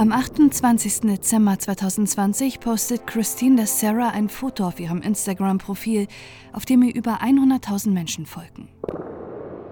[0.00, 1.00] Am 28.
[1.00, 6.06] Dezember 2020 postet Christine de Sarah ein Foto auf ihrem Instagram-Profil,
[6.54, 8.70] auf dem ihr über 100.000 Menschen folgen.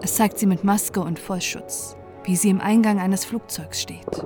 [0.03, 4.23] Es zeigt sie mit Maske und Vollschutz, wie sie im Eingang eines Flugzeugs steht.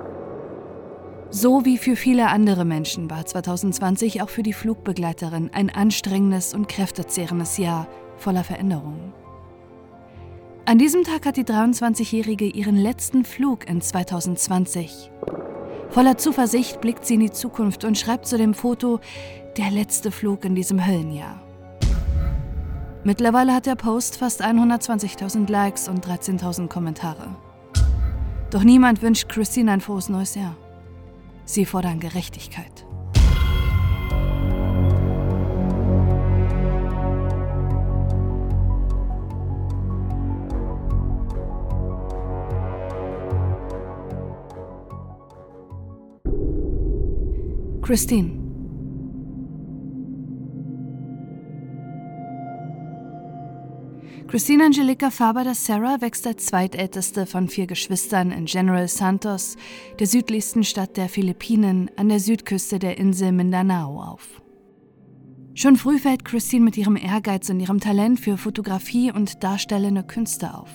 [1.29, 6.67] So wie für viele andere Menschen war 2020 auch für die Flugbegleiterin ein anstrengendes und
[6.67, 9.13] kräftezehrendes Jahr voller Veränderungen.
[10.65, 15.09] An diesem Tag hat die 23-Jährige ihren letzten Flug in 2020.
[15.93, 18.99] Voller Zuversicht blickt sie in die Zukunft und schreibt zu dem Foto,
[19.57, 21.39] der letzte Flug in diesem Höllenjahr.
[23.03, 27.35] Mittlerweile hat der Post fast 120.000 Likes und 13.000 Kommentare.
[28.49, 30.55] Doch niemand wünscht Christine ein frohes neues Jahr.
[31.45, 32.87] Sie fordern Gerechtigkeit.
[47.83, 48.31] Christine.
[54.27, 59.57] Christine Angelica Faber da Serra wächst als zweitälteste von vier Geschwistern in General Santos,
[59.99, 64.41] der südlichsten Stadt der Philippinen, an der Südküste der Insel Mindanao auf.
[65.53, 70.53] Schon früh fällt Christine mit ihrem Ehrgeiz und ihrem Talent für Fotografie und darstellende Künste
[70.53, 70.69] auf.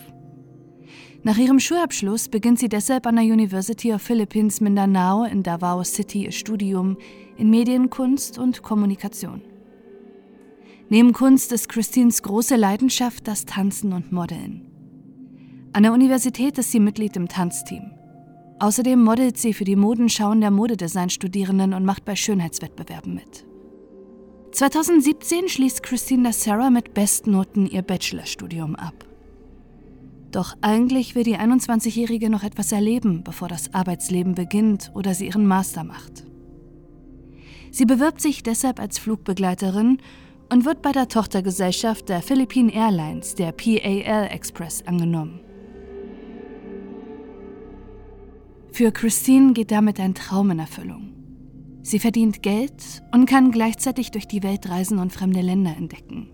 [1.25, 6.25] Nach ihrem Schulabschluss beginnt sie deshalb an der University of Philippines Mindanao in Davao City
[6.25, 6.97] ihr Studium
[7.37, 9.43] in Medienkunst und Kommunikation.
[10.89, 14.71] Neben Kunst ist Christines große Leidenschaft das Tanzen und Modeln.
[15.73, 17.91] An der Universität ist sie Mitglied im Tanzteam.
[18.61, 23.45] Außerdem modelt sie für die Modenschauen der Modedesign-Studierenden und macht bei Schönheitswettbewerben mit.
[24.53, 29.08] 2017 schließt Christine Sarah mit Bestnoten ihr Bachelorstudium ab.
[30.31, 35.47] Doch eigentlich will die 21-Jährige noch etwas erleben, bevor das Arbeitsleben beginnt oder sie ihren
[35.47, 36.25] Master macht.
[37.71, 39.99] Sie bewirbt sich deshalb als Flugbegleiterin
[40.51, 45.41] und wird bei der Tochtergesellschaft der Philippine Airlines, der PAL Express, angenommen.
[48.73, 51.15] Für Christine geht damit ein Traum in Erfüllung.
[51.83, 56.29] Sie verdient Geld und kann gleichzeitig durch die Welt reisen und fremde Länder entdecken.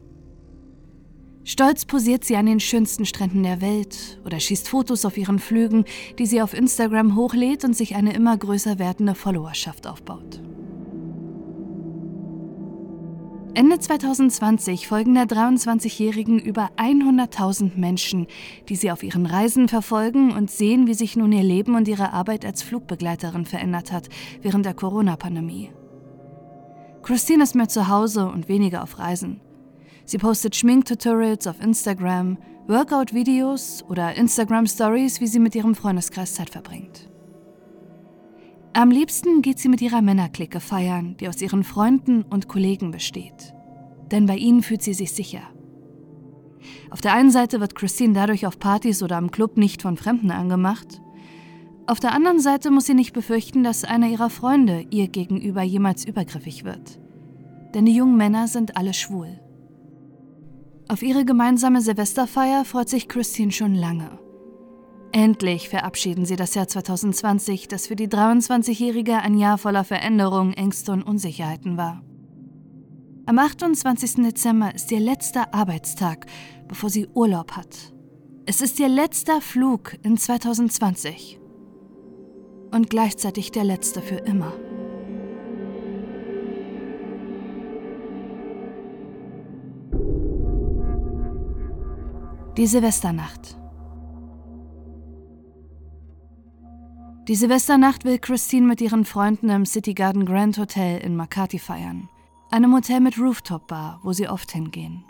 [1.47, 5.85] Stolz posiert sie an den schönsten Stränden der Welt oder schießt Fotos auf ihren Flügen,
[6.19, 10.41] die sie auf Instagram hochlädt und sich eine immer größer werdende Followerschaft aufbaut.
[13.57, 18.27] Ende 2020 folgen der 23-Jährigen über 100.000 Menschen,
[18.69, 22.13] die sie auf ihren Reisen verfolgen und sehen, wie sich nun ihr Leben und ihre
[22.13, 24.09] Arbeit als Flugbegleiterin verändert hat
[24.41, 25.71] während der Corona-Pandemie.
[27.03, 29.41] Christine ist mehr zu Hause und weniger auf Reisen.
[30.07, 37.11] Sie postet Schminktutorials auf Instagram, Workout-Videos oder Instagram-Stories, wie sie mit ihrem Freundeskreis Zeit verbringt.
[38.75, 43.55] Am liebsten geht sie mit ihrer Männerklicke feiern, die aus ihren Freunden und Kollegen besteht.
[44.11, 45.43] Denn bei ihnen fühlt sie sich sicher.
[46.91, 50.31] Auf der einen Seite wird Christine dadurch auf Partys oder am Club nicht von Fremden
[50.31, 51.01] angemacht.
[51.87, 56.05] Auf der anderen Seite muss sie nicht befürchten, dass einer ihrer Freunde ihr gegenüber jemals
[56.05, 56.99] übergriffig wird.
[57.75, 59.41] Denn die jungen Männer sind alle schwul.
[60.95, 64.17] Auf ihre gemeinsame Silvesterfeier freut sich Christine schon lange.
[65.11, 70.93] Endlich verabschieden sie das Jahr 2020, das für die 23-Jährige ein Jahr voller Veränderungen, Ängste
[70.93, 72.05] und Unsicherheiten war.
[73.27, 74.23] Am 28.
[74.23, 76.27] Dezember ist ihr letzter Arbeitstag,
[76.69, 77.93] bevor sie Urlaub hat.
[78.47, 81.41] Es ist ihr letzter Flug in 2020.
[82.71, 84.53] Und gleichzeitig der letzte für immer.
[92.57, 93.59] Die Silvesternacht.
[97.27, 102.09] Die Silvesternacht will Christine mit ihren Freunden im City Garden Grand Hotel in Makati feiern.
[102.53, 105.05] Einem Hotel mit Rooftop-Bar, wo sie oft hingehen.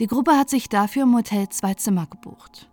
[0.00, 2.70] Die Gruppe hat sich dafür im Hotel zwei Zimmer gebucht.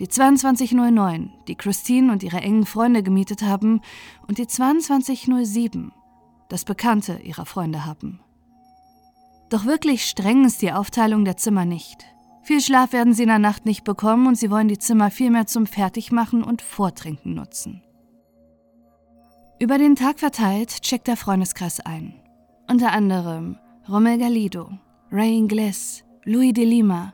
[0.00, 3.82] Die 2209, die Christine und ihre engen Freunde gemietet haben,
[4.26, 5.92] und die 2207,
[6.48, 8.18] das Bekannte ihrer Freunde haben.
[9.48, 12.04] Doch wirklich streng ist die Aufteilung der Zimmer nicht.
[12.48, 15.46] Viel Schlaf werden sie in der Nacht nicht bekommen und sie wollen die Zimmer vielmehr
[15.46, 17.82] zum Fertigmachen und Vortrinken nutzen.
[19.58, 22.14] Über den Tag verteilt checkt der Freundeskreis ein.
[22.66, 24.70] Unter anderem Rommel Galido,
[25.12, 27.12] Ray Ingles, Louis de Lima,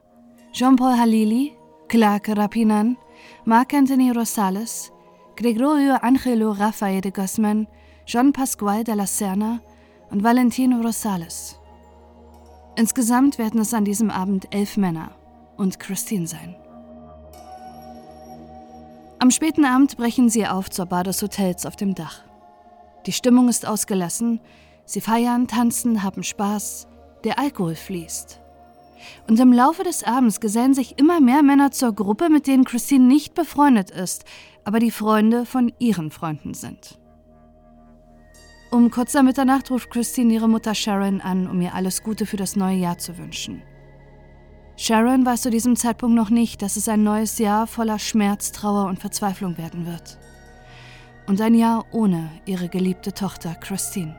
[0.53, 1.57] Jean-Paul Halili,
[1.89, 2.97] Clark Rapinan,
[3.45, 4.93] Marc Anthony Rosales,
[5.35, 7.67] Gregorio Angelo Rafael de Guzman,
[8.07, 9.61] Jean Pascual de la Serna
[10.13, 11.59] und Valentino Rosales.
[12.77, 15.11] Insgesamt werden es an diesem Abend elf Männer
[15.57, 16.57] und Christine sein.
[19.19, 22.23] Am späten Abend brechen sie auf zur Bar des Hotels auf dem Dach.
[23.07, 24.41] Die Stimmung ist ausgelassen,
[24.85, 26.89] sie feiern, tanzen, haben Spaß,
[27.25, 28.41] der Alkohol fließt.
[29.29, 33.07] Und im Laufe des Abends gesellen sich immer mehr Männer zur Gruppe, mit denen Christine
[33.07, 34.25] nicht befreundet ist,
[34.65, 36.99] aber die Freunde von ihren Freunden sind.
[38.71, 42.37] Um kurz nach Mitternacht ruft Christine ihre Mutter Sharon an, um ihr alles Gute für
[42.37, 43.63] das neue Jahr zu wünschen.
[44.77, 48.87] Sharon weiß zu diesem Zeitpunkt noch nicht, dass es ein neues Jahr voller Schmerz, Trauer
[48.87, 50.19] und Verzweiflung werden wird.
[51.27, 54.17] Und ein Jahr ohne ihre geliebte Tochter Christine.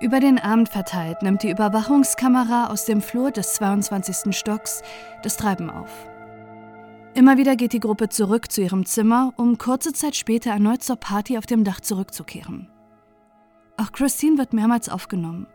[0.00, 4.36] Über den Abend verteilt nimmt die Überwachungskamera aus dem Flur des 22.
[4.36, 4.82] Stocks
[5.22, 5.90] das Treiben auf.
[7.14, 10.96] Immer wieder geht die Gruppe zurück zu ihrem Zimmer, um kurze Zeit später erneut zur
[10.96, 12.68] Party auf dem Dach zurückzukehren.
[13.78, 15.46] Auch Christine wird mehrmals aufgenommen.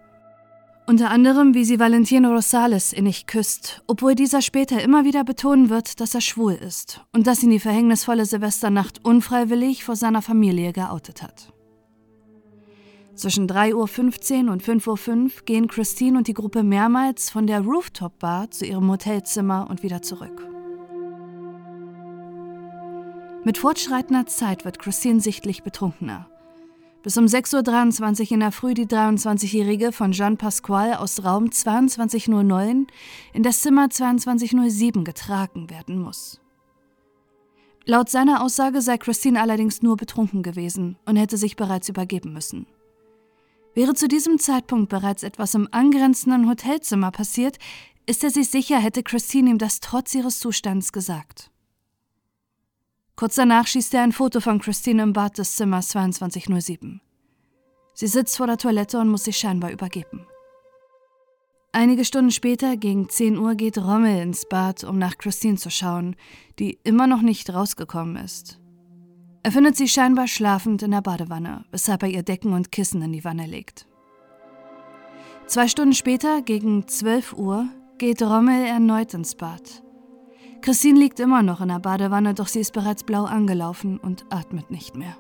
[0.88, 6.02] Unter anderem, wie sie Valentino Rosales innig küsst, obwohl dieser später immer wieder betonen wird,
[6.02, 11.22] dass er schwul ist und dass ihn die verhängnisvolle Silvesternacht unfreiwillig vor seiner Familie geoutet
[11.22, 11.54] hat.
[13.14, 18.52] Zwischen 3.15 Uhr und 5.05 Uhr gehen Christine und die Gruppe mehrmals von der Rooftop-Bar
[18.52, 20.48] zu ihrem Hotelzimmer und wieder zurück.
[23.44, 26.28] Mit fortschreitender Zeit wird Christine sichtlich betrunkener.
[27.04, 32.86] Bis um 6.23 Uhr in der Früh die 23-Jährige von Jean Pasquale aus Raum 2209
[33.34, 36.40] in das Zimmer 2207 getragen werden muss.
[37.86, 42.68] Laut seiner Aussage sei Christine allerdings nur betrunken gewesen und hätte sich bereits übergeben müssen.
[43.74, 47.58] Wäre zu diesem Zeitpunkt bereits etwas im angrenzenden Hotelzimmer passiert,
[48.06, 51.50] ist er sich sicher, hätte Christine ihm das trotz ihres Zustands gesagt.
[53.22, 57.02] Kurz danach schießt er ein Foto von Christine im Bad des Zimmers 2207.
[57.94, 60.26] Sie sitzt vor der Toilette und muss sich scheinbar übergeben.
[61.72, 66.16] Einige Stunden später, gegen 10 Uhr, geht Rommel ins Bad, um nach Christine zu schauen,
[66.58, 68.60] die immer noch nicht rausgekommen ist.
[69.44, 73.14] Er findet sie scheinbar schlafend in der Badewanne, weshalb er ihr Decken und Kissen in
[73.14, 73.86] die Wanne legt.
[75.46, 77.70] Zwei Stunden später, gegen 12 Uhr,
[78.00, 79.84] geht Rommel erneut ins Bad.
[80.62, 84.70] Christine liegt immer noch in der Badewanne, doch sie ist bereits blau angelaufen und atmet
[84.70, 85.16] nicht mehr.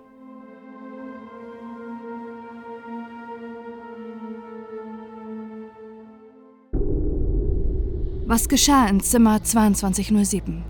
[8.28, 10.64] Was geschah in Zimmer 2207?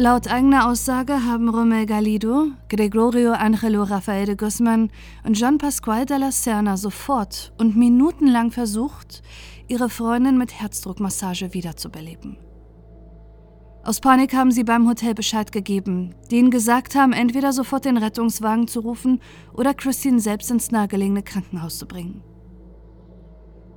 [0.00, 4.90] Laut eigener Aussage haben Romel Galido, Gregorio Angelo Rafael de Guzman
[5.24, 9.24] und Jean Pascual de la Serna sofort und minutenlang versucht,
[9.68, 12.38] ihre Freundin mit Herzdruckmassage wiederzubeleben.
[13.84, 18.68] Aus Panik haben sie beim Hotel Bescheid gegeben, denen gesagt haben, entweder sofort den Rettungswagen
[18.68, 19.20] zu rufen
[19.54, 22.22] oder Christine selbst ins nahegelegene Krankenhaus zu bringen.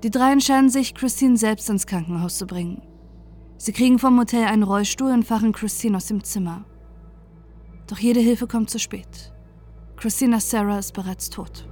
[0.04, 2.82] Die drei entscheiden sich, Christine selbst ins Krankenhaus zu bringen.
[3.58, 6.66] Sie kriegen vom Hotel einen Rollstuhl und fahren Christine aus dem Zimmer.
[7.88, 9.32] Doch jede Hilfe kommt zu spät.
[9.96, 11.68] Christina Sarah ist bereits tot.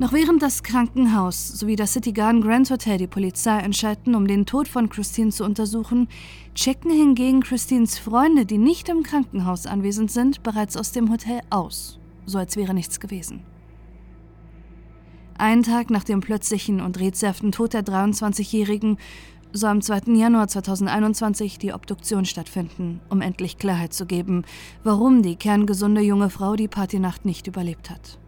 [0.00, 4.46] Noch während das Krankenhaus sowie das City Garden Grand Hotel die Polizei entscheiden, um den
[4.46, 6.08] Tod von Christine zu untersuchen,
[6.54, 11.98] checken hingegen Christines Freunde, die nicht im Krankenhaus anwesend sind, bereits aus dem Hotel aus
[12.28, 13.42] so als wäre nichts gewesen.
[15.36, 18.98] Einen Tag nach dem plötzlichen und rätselhaften Tod der 23-Jährigen
[19.52, 20.12] soll am 2.
[20.14, 24.44] Januar 2021 die Obduktion stattfinden, um endlich Klarheit zu geben,
[24.84, 28.18] warum die kerngesunde junge Frau die Partynacht nicht überlebt hat.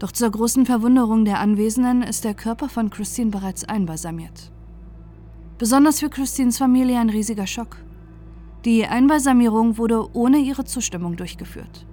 [0.00, 4.50] Doch zur großen Verwunderung der Anwesenden ist der Körper von Christine bereits einbalsamiert.
[5.58, 7.76] Besonders für Christines Familie ein riesiger Schock.
[8.64, 11.84] Die Einbalsamierung wurde ohne ihre Zustimmung durchgeführt.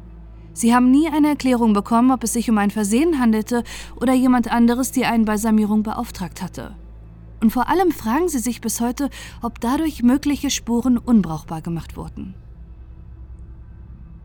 [0.53, 3.65] Sie haben nie eine Erklärung bekommen, ob es sich um ein Versehen handelte
[3.99, 6.75] oder jemand anderes die Einbalsamierung beauftragt hatte.
[7.41, 9.09] Und vor allem fragen sie sich bis heute,
[9.41, 12.35] ob dadurch mögliche Spuren unbrauchbar gemacht wurden.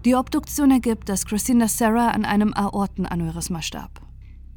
[0.04, 4.00] Die Obduktion ergibt, dass Christina Sarah an einem Aortenaneurysma starb,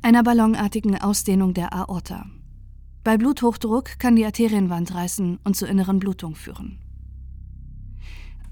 [0.01, 2.25] einer ballonartigen Ausdehnung der Aorta.
[3.03, 6.79] Bei Bluthochdruck kann die Arterienwand reißen und zu inneren Blutungen führen.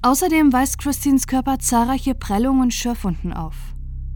[0.04, 3.56] Außerdem weist Christines Körper zahlreiche Prellungen und Schürfwunden auf.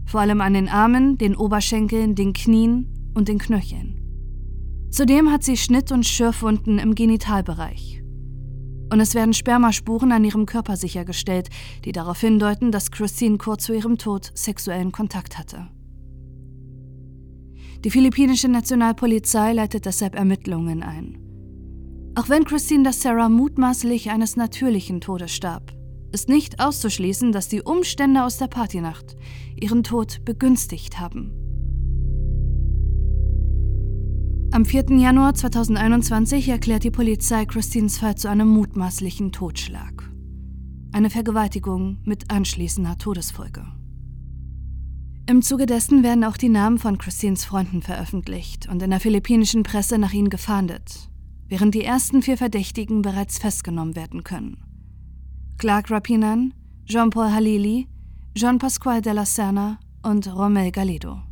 [0.06, 4.88] Vor allem an den Armen, den Oberschenkeln, den Knien und den Knöcheln.
[4.90, 7.97] Zudem hat sie Schnitt- und Schürfwunden im Genitalbereich.
[8.90, 11.48] Und es werden Spermaspuren an ihrem Körper sichergestellt,
[11.84, 15.68] die darauf hindeuten, dass Christine kurz vor ihrem Tod sexuellen Kontakt hatte.
[17.84, 21.18] Die philippinische Nationalpolizei leitet deshalb Ermittlungen ein.
[22.16, 25.72] Auch wenn Christine da Sarah mutmaßlich eines natürlichen Todes starb,
[26.10, 29.16] ist nicht auszuschließen, dass die Umstände aus der Partynacht
[29.60, 31.47] ihren Tod begünstigt haben.
[34.58, 34.86] Am 4.
[34.98, 40.10] Januar 2021 erklärt die Polizei Christines Fall zu einem mutmaßlichen Totschlag.
[40.90, 43.64] Eine Vergewaltigung mit anschließender Todesfolge.
[45.28, 49.62] Im Zuge dessen werden auch die Namen von Christines Freunden veröffentlicht und in der philippinischen
[49.62, 51.08] Presse nach ihnen gefahndet,
[51.46, 54.56] während die ersten vier Verdächtigen bereits festgenommen werden können.
[55.58, 56.52] Clark Rapinan,
[56.84, 57.86] Jean-Paul Halili,
[58.36, 61.27] Jean-Pasqual de la Serna und Romel Galido.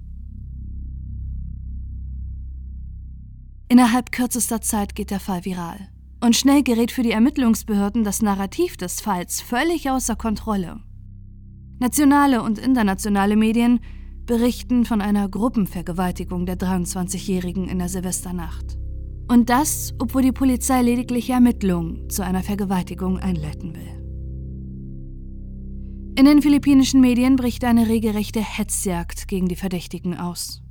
[3.68, 5.88] Innerhalb kürzester Zeit geht der Fall viral.
[6.22, 10.80] Und schnell gerät für die Ermittlungsbehörden das Narrativ des Falls völlig außer Kontrolle.
[11.78, 13.80] Nationale und internationale Medien
[14.24, 18.78] berichten von einer Gruppenvergewaltigung der 23-Jährigen in der Silvesternacht.
[19.28, 23.96] Und das, obwohl die Polizei lediglich Ermittlungen zu einer Vergewaltigung einleiten will.
[26.18, 30.62] In den philippinischen Medien bricht eine regelrechte Hetzjagd gegen die Verdächtigen aus.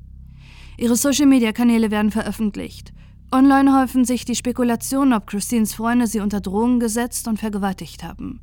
[0.77, 2.93] Ihre Social-Media-Kanäle werden veröffentlicht.
[3.31, 8.41] Online häufen sich die Spekulationen, ob Christines Freunde sie unter Drohungen gesetzt und vergewaltigt haben.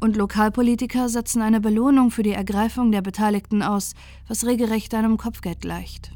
[0.00, 3.94] Und Lokalpolitiker setzen eine Belohnung für die Ergreifung der Beteiligten aus,
[4.28, 6.12] was regelrecht einem Kopfgeld gleicht.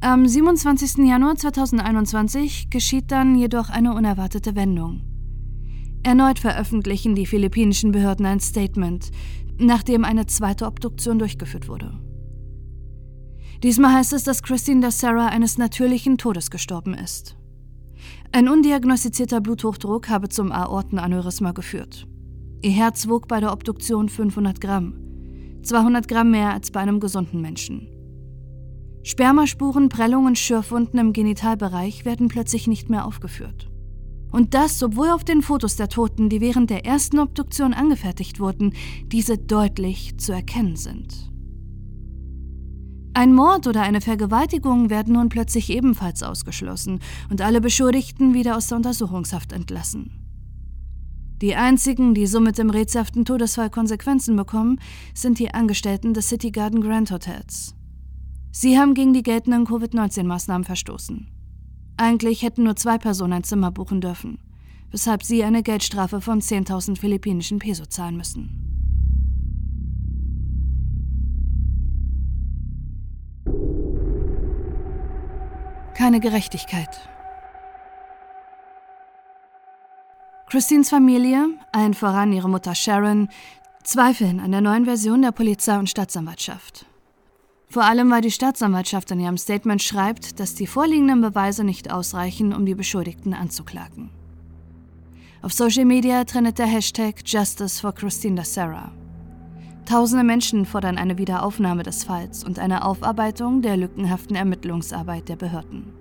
[0.00, 1.06] Am 27.
[1.06, 5.00] Januar 2021 geschieht dann jedoch eine unerwartete Wendung.
[6.02, 9.10] Erneut veröffentlichen die philippinischen Behörden ein Statement,
[9.58, 11.98] nachdem eine zweite Obduktion durchgeführt wurde.
[13.62, 17.36] Diesmal heißt es, dass Christine da Sarah eines natürlichen Todes gestorben ist.
[18.32, 22.06] Ein undiagnostizierter Bluthochdruck habe zum Aortenaneurysma geführt.
[22.62, 24.94] Ihr Herz wog bei der Obduktion 500 Gramm,
[25.62, 27.88] 200 Gramm mehr als bei einem gesunden Menschen.
[29.02, 33.70] Spermaspuren, Prellungen, Schürfwunden im Genitalbereich werden plötzlich nicht mehr aufgeführt.
[34.32, 38.72] Und das, obwohl auf den Fotos der Toten, die während der ersten Obduktion angefertigt wurden,
[39.12, 41.33] diese deutlich zu erkennen sind.
[43.16, 46.98] Ein Mord oder eine Vergewaltigung werden nun plötzlich ebenfalls ausgeschlossen
[47.30, 50.10] und alle Beschuldigten wieder aus der Untersuchungshaft entlassen.
[51.40, 54.80] Die einzigen, die somit im rätselhaften Todesfall Konsequenzen bekommen,
[55.14, 57.76] sind die Angestellten des City Garden Grand Hotels.
[58.50, 61.28] Sie haben gegen die geltenden Covid-19-Maßnahmen verstoßen.
[61.96, 64.38] Eigentlich hätten nur zwei Personen ein Zimmer buchen dürfen,
[64.90, 68.63] weshalb sie eine Geldstrafe von 10.000 philippinischen Peso zahlen müssen.
[76.04, 77.00] Keine Gerechtigkeit.
[80.50, 83.30] Christines Familie, allen voran ihre Mutter Sharon,
[83.84, 86.84] zweifeln an der neuen Version der Polizei und Staatsanwaltschaft.
[87.70, 92.52] Vor allem, weil die Staatsanwaltschaft in ihrem Statement schreibt, dass die vorliegenden Beweise nicht ausreichen,
[92.52, 94.10] um die Beschuldigten anzuklagen.
[95.40, 98.92] Auf Social Media trendet der Hashtag Justice for Christine Sarah.
[99.86, 105.92] Tausende Menschen fordern eine Wiederaufnahme des Falls und eine Aufarbeitung der lückenhaften Ermittlungsarbeit der Behörden.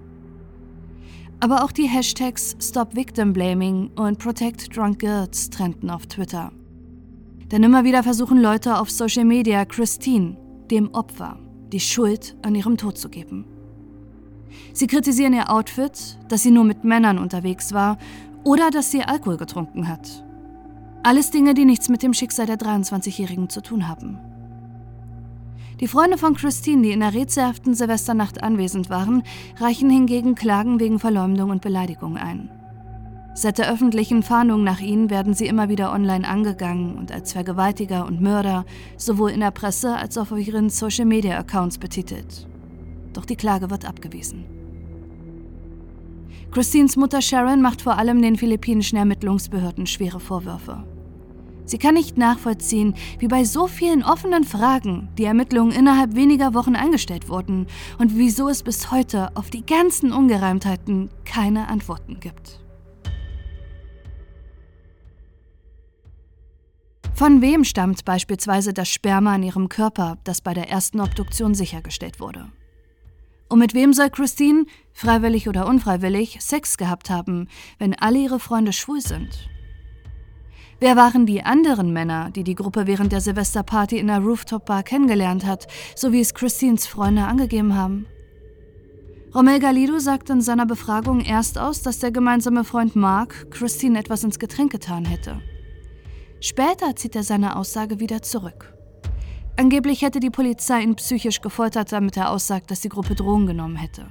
[1.41, 6.53] Aber auch die Hashtags Stop Victim Blaming und Protect Drunk Girls trennten auf Twitter.
[7.51, 10.37] Denn immer wieder versuchen Leute auf Social Media Christine,
[10.71, 11.37] dem Opfer,
[11.73, 13.45] die Schuld an ihrem Tod zu geben.
[14.71, 17.97] Sie kritisieren ihr Outfit, dass sie nur mit Männern unterwegs war
[18.45, 20.23] oder dass sie Alkohol getrunken hat.
[21.05, 24.19] Alles Dinge, die nichts mit dem Schicksal der 23-Jährigen zu tun haben.
[25.81, 29.21] Die Freunde von Christine, die in der rätselhaften Silvesternacht anwesend waren,
[29.57, 32.49] reichen hingegen Klagen wegen Verleumdung und Beleidigung ein.
[33.35, 38.05] Seit der öffentlichen Fahndung nach ihnen werden sie immer wieder online angegangen und als Vergewaltiger
[38.05, 38.63] und Mörder
[38.95, 42.47] sowohl in der Presse als auch auf ihren Social-Media-Accounts betitelt.
[43.11, 44.45] Doch die Klage wird abgewiesen.
[46.51, 50.85] Christines Mutter Sharon macht vor allem den philippinischen Ermittlungsbehörden schwere Vorwürfe.
[51.65, 56.75] Sie kann nicht nachvollziehen, wie bei so vielen offenen Fragen die Ermittlungen innerhalb weniger Wochen
[56.75, 57.67] eingestellt wurden
[57.97, 62.59] und wieso es bis heute auf die ganzen Ungereimtheiten keine Antworten gibt.
[67.15, 72.19] Von wem stammt beispielsweise das Sperma in ihrem Körper, das bei der ersten Obduktion sichergestellt
[72.19, 72.51] wurde?
[73.49, 78.73] Und mit wem soll Christine, freiwillig oder unfreiwillig, Sex gehabt haben, wenn alle ihre Freunde
[78.73, 79.47] schwul sind?
[80.79, 85.45] Wer waren die anderen Männer, die die Gruppe während der Silvesterparty in der Rooftop-Bar kennengelernt
[85.45, 88.05] hat, so wie es Christines Freunde angegeben haben?
[89.33, 94.23] Romel Galido sagt in seiner Befragung erst aus, dass der gemeinsame Freund Mark Christine etwas
[94.23, 95.41] ins Getränk getan hätte.
[96.39, 98.73] Später zieht er seine Aussage wieder zurück.
[99.55, 103.75] Angeblich hätte die Polizei ihn psychisch gefoltert, damit er aussagt, dass die Gruppe Drogen genommen
[103.75, 104.07] hätte.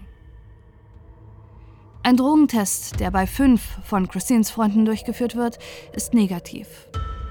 [2.04, 5.58] Ein Drogentest, der bei fünf von Christines Freunden durchgeführt wird,
[5.92, 6.66] ist negativ.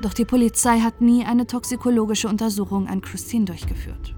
[0.02, 4.16] Doch die Polizei hat nie eine toxikologische Untersuchung an Christine durchgeführt.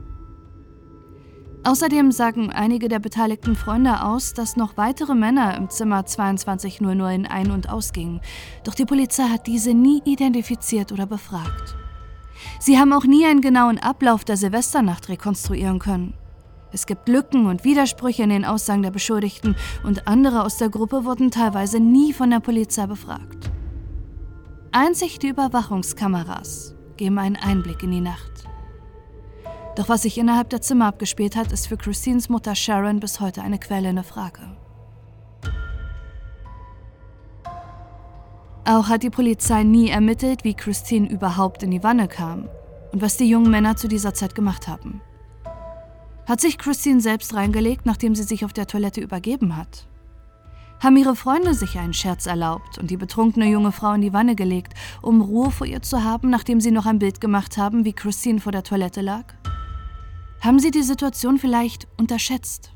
[1.63, 7.51] Außerdem sagen einige der beteiligten Freunde aus, dass noch weitere Männer im Zimmer 2209 ein-
[7.51, 8.22] und ausgingen,
[8.63, 11.75] doch die Polizei hat diese nie identifiziert oder befragt.
[12.60, 16.13] Sie haben auch nie einen genauen Ablauf der Silvesternacht rekonstruieren können.
[16.74, 21.06] Es gibt Lücken und Widersprüche in den Aussagen der Beschuldigten und andere aus der Gruppe
[21.06, 23.51] wurden teilweise nie von der Polizei befragt.
[24.72, 28.32] Einzig die Überwachungskameras geben einen Einblick in die Nacht.
[29.75, 33.44] Doch was sich innerhalb der Zimmer abgespielt hat, ist für Christines Mutter Sharon bis heute
[33.44, 34.42] eine quälende Frage.
[38.65, 42.50] Auch hat die Polizei nie ermittelt, wie Christine überhaupt in die Wanne kam
[42.92, 45.01] und was die jungen Männer zu dieser Zeit gemacht haben.
[46.25, 49.88] Hat sich Christine selbst reingelegt, nachdem sie sich auf der Toilette übergeben hat?
[50.82, 54.36] Haben ihre Freunde sich einen Scherz erlaubt und die betrunkene junge Frau in die Wanne
[54.36, 57.94] gelegt, um Ruhe vor ihr zu haben, nachdem sie noch ein Bild gemacht haben, wie
[57.94, 59.34] Christine vor der Toilette lag?
[60.42, 62.74] Haben Sie die Situation vielleicht unterschätzt?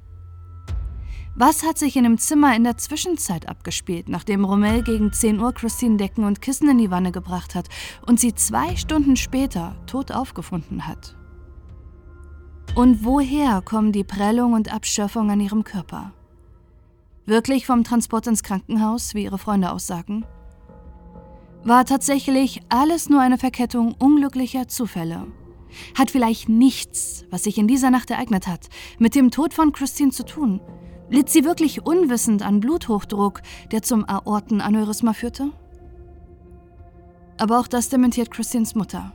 [1.35, 5.53] Was hat sich in dem Zimmer in der Zwischenzeit abgespielt, nachdem Rommel gegen 10 Uhr
[5.53, 7.67] Christine Decken und Kissen in die Wanne gebracht hat
[8.05, 11.16] und sie zwei Stunden später tot aufgefunden hat?
[12.77, 16.13] Und woher kommen die Prellung und Abschürfung an ihrem Körper?
[17.25, 20.27] Wirklich vom Transport ins Krankenhaus, wie ihre Freunde aussagen?
[21.63, 25.25] War tatsächlich alles nur eine Verkettung unglücklicher Zufälle?
[25.97, 28.69] Hat vielleicht nichts, was sich in dieser Nacht ereignet hat,
[28.99, 30.61] mit dem Tod von Christine zu tun?
[31.09, 33.41] Litt sie wirklich unwissend an Bluthochdruck,
[33.71, 35.49] der zum Aortenaneurysma führte?
[37.39, 39.13] Aber auch das dementiert Christines Mutter.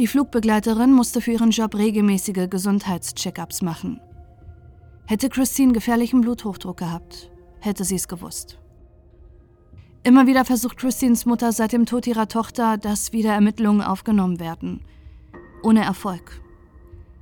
[0.00, 4.00] Die Flugbegleiterin musste für ihren Job regelmäßige Gesundheitscheckups machen.
[5.06, 8.58] Hätte Christine gefährlichen Bluthochdruck gehabt, hätte sie es gewusst.
[10.02, 14.80] Immer wieder versucht Christines Mutter seit dem Tod ihrer Tochter, dass wieder Ermittlungen aufgenommen werden–
[15.62, 16.40] ohne Erfolg.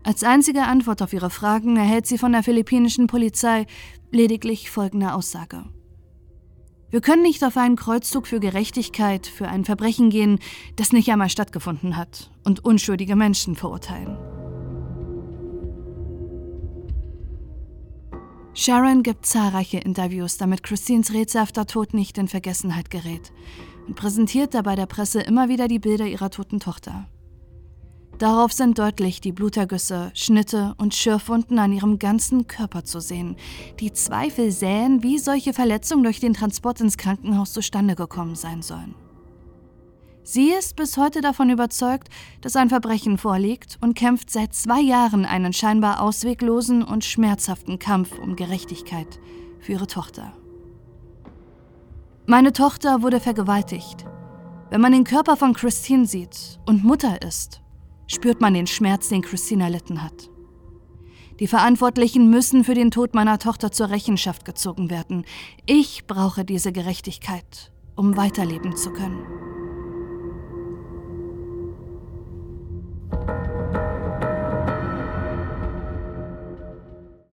[0.05, 3.67] Als einzige Antwort auf ihre Fragen erhält sie von der philippinischen Polizei
[4.13, 5.65] lediglich folgende Aussage.
[6.91, 10.39] Wir können nicht auf einen Kreuzzug für Gerechtigkeit, für ein Verbrechen gehen,
[10.77, 14.17] das nicht einmal stattgefunden hat, und unschuldige Menschen verurteilen.
[18.55, 23.33] Sharon gibt zahlreiche Interviews, damit Christines rätselhafter Tod nicht in Vergessenheit gerät
[23.87, 27.07] und präsentiert dabei der Presse immer wieder die Bilder ihrer toten Tochter.
[28.19, 33.37] Darauf sind deutlich die Blutergüsse, Schnitte und Schürfwunden an ihrem ganzen Körper zu sehen,
[33.79, 38.97] die Zweifel säen, wie solche Verletzungen durch den Transport ins Krankenhaus zustande gekommen sein sollen.
[40.25, 42.09] Sie ist bis heute davon überzeugt,
[42.41, 48.19] dass ein Verbrechen vorliegt und kämpft seit zwei Jahren einen scheinbar ausweglosen und schmerzhaften Kampf
[48.19, 49.21] um Gerechtigkeit
[49.61, 50.33] für ihre Tochter.
[52.27, 54.05] Meine Tochter wurde vergewaltigt.
[54.71, 57.63] Wenn man den Körper von Christine sieht und Mutter ist,
[58.09, 60.31] spürt man den Schmerz, den Christina litten hat.
[61.39, 65.25] Die Verantwortlichen müssen für den Tod meiner Tochter zur Rechenschaft gezogen werden.
[65.67, 69.48] Ich brauche diese Gerechtigkeit, um weiterleben zu können.